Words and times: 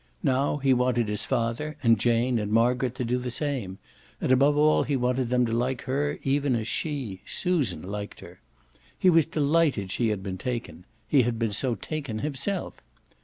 Now 0.23 0.57
he 0.57 0.73
wanted 0.73 1.07
his 1.07 1.25
father 1.25 1.77
and 1.83 1.99
Jane 1.99 2.39
and 2.39 2.51
Margaret 2.51 2.95
to 2.95 3.05
do 3.05 3.19
the 3.19 3.29
same, 3.29 3.77
and 4.19 4.31
above 4.31 4.57
all 4.57 4.81
he 4.81 4.95
wanted 4.95 5.29
them 5.29 5.45
to 5.45 5.51
like 5.51 5.83
her 5.83 6.17
even 6.23 6.55
as 6.55 6.67
she, 6.67 7.21
Susan, 7.23 7.83
liked 7.83 8.19
her. 8.21 8.39
He 8.97 9.11
was 9.11 9.27
delighted 9.27 9.91
she 9.91 10.07
had 10.07 10.23
been 10.23 10.39
taken 10.39 10.85
he 11.07 11.21
had 11.21 11.37
been 11.37 11.51
so 11.53 11.75
taken 11.75 12.17
himself. 12.17 12.81